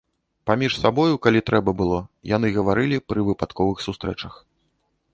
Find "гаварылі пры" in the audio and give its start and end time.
2.57-3.29